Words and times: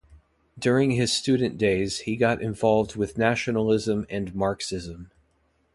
During 0.57 0.89
his 0.89 1.11
student 1.13 1.59
days, 1.59 1.99
he 1.99 2.15
got 2.15 2.41
involved 2.41 2.95
with 2.95 3.19
nationalism 3.19 4.07
and 4.09 4.33
Marxism. 4.33 5.11